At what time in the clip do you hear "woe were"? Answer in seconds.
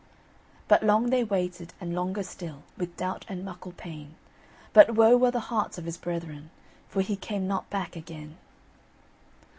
4.95-5.29